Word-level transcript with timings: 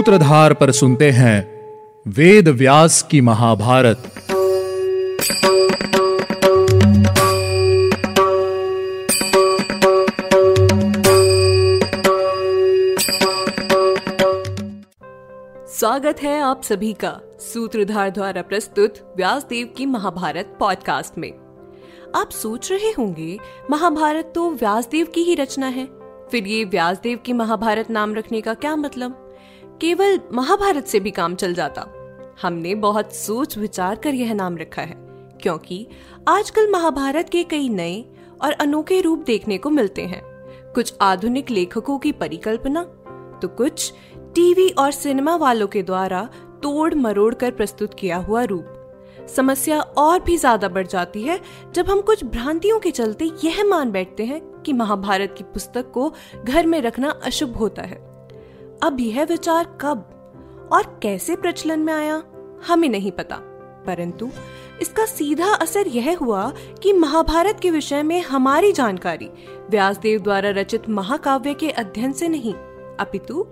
सूत्रधार 0.00 0.54
पर 0.54 0.70
सुनते 0.70 1.10
हैं 1.10 1.38
वेद 2.08 2.48
व्यास 2.48 3.02
की 3.02 3.20
महाभारत। 3.20 3.96
स्वागत 15.68 16.22
है 16.22 16.40
आप 16.40 16.62
सभी 16.62 16.92
का 16.92 17.20
सूत्रधार 17.40 18.10
द्वारा 18.10 18.42
प्रस्तुत 18.42 19.14
व्यासदेव 19.16 19.66
की 19.76 19.86
महाभारत 19.86 20.56
पॉडकास्ट 20.60 21.18
में। 21.18 21.32
आप 22.16 22.30
सोच 22.30 22.72
रहे 22.72 22.90
होंगे, 22.90 23.38
महाभारत 23.70 24.32
तो 24.34 24.50
व्यासदेव 24.50 25.06
की 25.06 25.22
ही 25.22 25.34
रचना 25.34 25.66
है। 25.66 25.88
फिर 26.30 26.46
ये 26.46 26.64
व्यासदेव 26.64 27.18
की 27.26 27.32
महाभारत 27.32 27.90
नाम 27.90 28.14
रखने 28.14 28.40
का 28.40 28.54
क्या 28.54 28.76
मतलब? 28.76 29.26
केवल 29.80 30.18
महाभारत 30.32 30.86
से 30.86 31.00
भी 31.00 31.10
काम 31.10 31.34
चल 31.34 31.54
जाता। 31.54 31.86
हमने 32.42 32.74
बहुत 32.76 33.14
सोच 33.14 33.56
विचार 33.58 33.96
कर 33.96 34.14
यह 34.14 34.32
नाम 34.34 34.56
रखा 34.58 34.82
है, 34.82 34.94
क्योंकि 35.42 35.86
आजकल 36.28 36.70
महाभारत 36.70 37.28
के 37.28 37.42
कई 37.44 37.68
नए 37.68 38.04
और 38.42 38.52
अनोखे 38.52 39.00
रूप 39.00 39.24
देखने 39.26 39.58
को 39.58 39.70
मिलते 39.70 40.02
हैं। 40.02 40.22
कुछ 40.74 40.92
आधुनिक 41.02 41.50
लेखकों 41.50 41.98
की 41.98 42.12
परिकल्पना 42.14 42.82
तो 43.42 43.48
कुछ 43.48 43.92
टीवी 44.34 44.68
और 44.70 44.90
सिनेमा 44.92 45.36
वालों 45.36 45.66
के 45.66 45.82
द्वारा 45.82 46.22
तोड़ 46.62 46.94
मरोड़ 46.96 47.32
कर 47.34 47.50
प्रस्तुत 47.52 47.94
किया 47.94 48.16
हुआ 48.18 48.42
रूप। 48.44 49.26
समस्या 49.28 49.80
और 49.80 50.20
भी 50.22 50.36
ज़्यादा 50.36 50.68
बढ़ 50.68 50.86
जाती 50.86 51.22
है 51.22 51.40
जब 51.74 51.90
हम 51.90 52.00
कुछ 52.02 52.24
भ्रांतियों 52.26 52.78
के 52.80 52.90
चलते 52.90 53.30
यह 53.44 53.62
मान 53.64 53.90
बैठते 53.92 54.24
हैं 54.24 54.40
कि 54.62 54.72
महाभारत 54.72 55.34
की 55.38 55.44
पुस्तक 55.44 55.90
को 55.90 56.12
घर 56.44 56.66
में 56.66 56.80
रखना 56.82 57.10
अशुभ 57.24 57.56
होता 57.56 57.82
है। 57.82 58.09
अब 58.82 59.00
यह 59.00 59.24
विचार 59.24 59.78
कब 59.80 60.68
और 60.72 61.00
कैसे 61.02 61.36
प्रचलन 61.36 61.80
में 61.80 61.92
आया, 61.92 62.22
हमें 62.68 62.88
नहीं 62.88 63.12
पता। 63.12 63.36
परंतु 63.86 64.30
इसका 64.82 65.04
सीधा 65.04 65.54
असर 65.54 65.88
यह 65.88 66.16
हुआ 66.18 66.52
कि 66.82 66.92
महाभारत 66.92 67.60
के 67.60 67.70
विषय 67.70 68.02
में 68.02 68.22
हमारी 68.22 68.72
जानकारी 68.72 69.28
व्यासदेव 69.70 70.20
द्वारा 70.20 70.50
रचित 70.50 70.88
महाकाव्य 70.88 71.54
के 71.54 71.70
अध्ययन 71.70 72.12
से 72.12 72.28
नहीं, 72.28 72.54
अपितु 73.00 73.46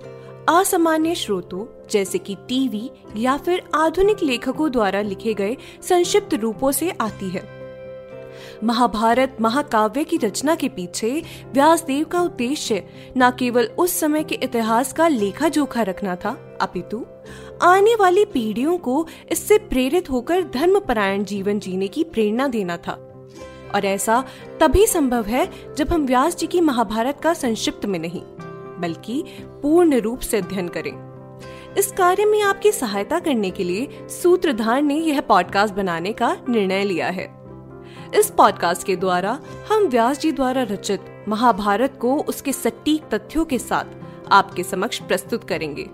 असामान्य 0.48 1.14
स्रोतों 1.14 1.88
जैसे 1.90 2.18
कि 2.18 2.34
टीवी 2.34 2.90
या 3.16 3.36
फिर 3.36 3.62
आधुनिक 3.74 4.22
लेखकों 4.22 4.70
द्वारा 4.72 5.00
लिखे 5.00 5.34
गए 5.34 5.56
संक्षिप्त 5.82 6.34
रूपों 6.34 6.72
से 6.72 6.90
आती 7.00 7.28
है। 7.30 7.57
महाभारत 8.64 9.36
महाकाव्य 9.40 10.04
की 10.04 10.16
रचना 10.16 10.54
के 10.54 10.68
पीछे 10.68 11.22
व्यासदेव 11.52 12.04
का 12.04 12.20
उद्देश्य 12.20 12.88
न 13.18 13.30
केवल 13.30 13.64
उस 13.64 14.00
समय 14.00 14.24
के 14.24 14.34
इतिहास 14.34 14.92
का 14.92 15.08
लेखा 15.08 15.48
जोखा 15.48 15.82
रखना 15.82 16.16
था, 16.16 16.58
अपितु 16.60 17.06
आने 17.62 17.94
वाली 17.94 18.24
पीढ़ियों 18.24 18.78
को 18.78 19.06
इससे 19.32 19.58
प्रेरित 19.58 20.10
होकर 20.10 20.42
धर्म 20.42 20.50
धर्मपरायण 20.50 21.24
जीवन 21.24 21.58
जीने 21.58 21.88
की 21.88 22.04
प्रेरणा 22.04 22.48
देना 22.48 22.76
था। 22.76 22.92
और 23.74 23.84
ऐसा 23.84 24.24
तभी 24.60 24.86
संभव 24.86 25.24
है 25.24 25.48
जब 25.78 25.88
हम 25.88 26.06
व्यास 26.06 26.36
जी 26.36 26.46
की 26.46 26.60
महाभारत 26.60 27.20
का 27.20 27.34
संक्षिप्त 27.34 27.86
में 27.86 27.98
नहीं, 27.98 28.22
बल्कि 28.80 29.24
पूर्ण 29.42 30.00
रूप 30.00 30.20
से 30.20 30.36
अध्ययन 30.36 30.68
करें। 30.68 31.08
इस 31.78 31.92
कार्य 31.92 32.24
में 32.24 32.42
आपकी 32.42 32.72
सहायता 32.72 33.18
करने 33.18 33.50
के 33.50 33.64
लिए 33.64 33.88
सूत्रधार 34.22 34.82
ने 34.82 34.94
यह 34.94 35.20
पॉडकास्ट 35.20 35.74
बनाने 35.74 36.12
का 36.12 36.36
निर्णय 36.48 36.84
लिया 36.84 37.08
है। 37.08 37.37
इस 38.14 38.30
पॉडकास्ट 38.30 38.86
के 38.86 38.96
द्वारा 38.96 39.38
हम 39.70 39.84
व्यास 39.84 40.18
जी 40.18 40.32
द्वारा 40.32 40.62
रचित 40.62 41.24
महाभारत 41.28 41.98
को 42.00 42.16
उसके 42.16 42.52
सटीक 42.52 43.02
तथ्यों 43.14 43.44
के 43.44 43.58
साथ 43.58 43.84
आपके 44.32 44.62
समक्ष 44.62 44.98
प्रस्तुत 44.98 45.44
करेंगे। 45.44 45.90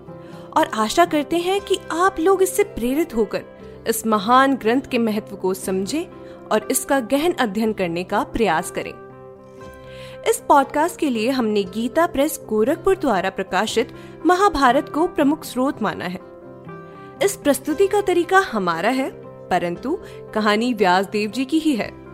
और 0.57 0.67
आशा 0.73 1.05
करते 1.05 1.37
हैं 1.37 1.61
कि 1.61 1.79
आप 1.91 2.19
लोग 2.19 2.43
इससे 2.43 2.63
प्रेरित 2.63 3.15
होकर 3.15 3.43
इस 3.87 4.07
महान 4.07 4.55
ग्रंथ 4.55 4.81
के 4.81 4.97
महत्व 4.97 5.35
को 5.35 5.53
समझें 5.53 6.05
और 6.51 6.67
इसका 6.71 6.99
गहन 6.99 7.33
अध्ययन 7.33 7.73
करने 7.73 8.03
का 8.03 8.23
प्रयास 8.23 8.71
करें। 8.71 8.93
इस 10.29 10.43
पॉडकास्ट 10.47 10.99
के 10.99 11.09
लिए 11.09 11.29
हमने 11.29 11.63
गीता 11.63 12.05
प्रेस 12.05 12.39
गोरखपुर 12.49 12.97
द्वारा 12.97 13.29
प्रकाशित 13.29 13.93
महाभारत 14.25 14.89
को 14.89 15.07
प्रमुख 15.07 15.43
स्रोत 15.43 15.81
माना 15.81 16.05
है। 16.05 16.19
इस 17.23 17.35
प्रस्तुति 17.35 17.87
का 17.87 18.01
तरीका 18.01 18.39
हमारा 18.39 18.89
है, 18.89 19.11
परंतु 19.49 19.99
कहानी 20.33 20.73
व्यास 20.73 21.05
देव 21.05 21.31
जी 21.31 21.45
की 21.45 21.59
ही 21.59 21.75
है। 21.75 22.04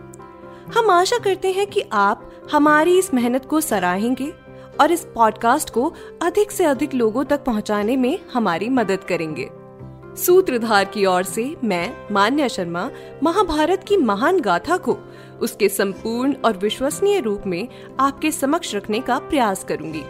हम 0.76 0.90
आशा 0.90 1.18
करते 1.18 1.52
हैं 1.52 1.66
कि 1.66 1.84
आप 1.92 2.30
हमारी 2.52 2.98
इस 2.98 3.14
मेहनत 3.14 3.44
को 3.44 3.60
सराहेंगे 3.60 4.32
और 4.80 4.92
इस 4.92 5.06
पॉडकास्ट 5.14 5.70
को 5.70 5.94
अधिक 6.22 6.50
से 6.50 6.64
अधिक 6.64 6.94
लोगों 6.94 7.24
तक 7.24 7.44
पहुँचाने 7.44 7.96
में 7.96 8.18
हमारी 8.32 8.68
मदद 8.68 9.04
करेंगे। 9.04 9.50
सूत्रधार 10.16 10.84
की 10.84 11.06
ओर 11.06 11.22
से 11.22 11.56
मैं, 11.64 11.96
मान्या 12.12 12.48
शर्मा, 12.48 12.90
महाभारत 13.22 13.84
की 13.88 13.96
महान 13.96 14.40
गाथा 14.40 14.76
को 14.76 14.98
उसके 15.40 15.68
संपूर्ण 15.68 16.34
और 16.44 16.56
विश्वसनीय 16.56 17.20
रूप 17.20 17.42
में 17.46 17.68
आपके 18.00 18.30
समक्ष 18.30 18.74
रखने 18.74 19.00
का 19.00 19.18
प्रयास 19.18 19.64
करूँगी। 19.64 20.04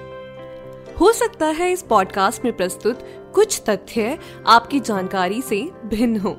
हो 1.01 1.13
सकता 1.13 1.47
है 1.47 1.73
इस 1.73 1.83
पॉडकास्ट 1.83 2.45
में 2.45 2.57
प्रस्तुत 2.57 3.07
कुछ 3.35 3.63
तथ्य 3.69 4.19
आपकी 4.47 4.81
जानकारी 4.81 5.43
से 5.43 5.71
भिन्न 5.85 6.21
हो। 6.21 6.37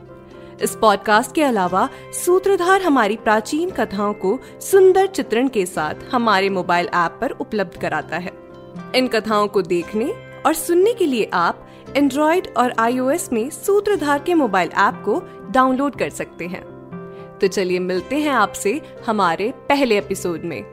इस 0.64 0.76
पॉडकास्ट 0.76 1.36
के 1.36 1.44
अलावा 1.44 1.90
सूत्रधार 2.26 2.82
हमारी 2.82 3.16
प्राचीन 3.16 3.70
कथाओं 3.70 4.14
को 4.14 4.40
सुंदर 4.62 5.08
चित्रण 5.08 5.48
के 5.48 5.66
साथ 5.66 5.94
हमारे 6.12 6.50
मोबाइल 6.50 6.86
ऐप 6.86 7.18
पर 7.22 7.32
उपलब्ध 7.32 7.82
कराता 7.82 8.18
है। 8.18 8.32
इन 8.96 9.08
कथाओं 9.08 9.48
को 9.48 9.62
देखने 9.62 10.06
और 10.46 10.54
सुनने 10.54 10.94
के 10.94 11.06
लिए 11.06 11.30
आप 11.34 11.68
एंड्रॉइड 11.96 12.54
और 12.58 12.74
आईओएस 12.80 13.30
में 13.34 13.50
सूत्रधार 13.50 14.20
के 14.20 14.34
मोबाइल 14.34 14.70
ऐप 14.70 15.02
को 15.06 15.22
डाउनलोड 15.52 15.96
कर 15.96 16.10
सकते 16.10 16.46
हैं। 16.46 16.64
तो 17.42 17.48
चलिए 17.48 17.80
मिलते 17.80 18.16
हैं 18.16 18.32
आपसे 18.32 18.82
हमारे 19.08 19.54
पहले 19.70 19.98
एपिसोड 19.98 20.42
में। 20.44 20.73